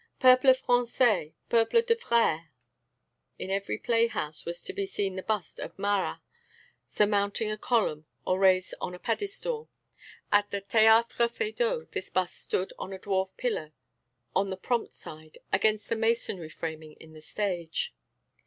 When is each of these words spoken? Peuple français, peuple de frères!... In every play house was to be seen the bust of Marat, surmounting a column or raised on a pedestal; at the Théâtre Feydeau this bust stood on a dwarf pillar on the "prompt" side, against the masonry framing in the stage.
Peuple 0.19 0.55
français, 0.55 1.31
peuple 1.47 1.83
de 1.83 1.95
frères!... 1.95 2.47
In 3.37 3.51
every 3.51 3.77
play 3.77 4.07
house 4.07 4.45
was 4.45 4.63
to 4.63 4.73
be 4.73 4.87
seen 4.87 5.15
the 5.15 5.21
bust 5.21 5.59
of 5.59 5.77
Marat, 5.77 6.17
surmounting 6.87 7.51
a 7.51 7.57
column 7.59 8.07
or 8.25 8.39
raised 8.39 8.73
on 8.81 8.95
a 8.95 8.99
pedestal; 8.99 9.69
at 10.31 10.49
the 10.49 10.59
Théâtre 10.63 11.29
Feydeau 11.29 11.85
this 11.91 12.09
bust 12.09 12.35
stood 12.35 12.73
on 12.79 12.91
a 12.93 12.97
dwarf 12.97 13.37
pillar 13.37 13.73
on 14.35 14.49
the 14.49 14.57
"prompt" 14.57 14.91
side, 14.91 15.37
against 15.53 15.87
the 15.87 15.95
masonry 15.95 16.49
framing 16.49 16.93
in 16.93 17.13
the 17.13 17.21
stage. 17.21 17.93